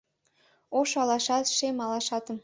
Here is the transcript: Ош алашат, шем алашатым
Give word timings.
Ош 0.79 0.91
алашат, 1.01 1.45
шем 1.57 1.77
алашатым 1.85 2.37